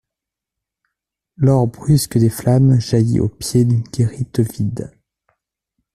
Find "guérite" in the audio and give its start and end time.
3.83-4.39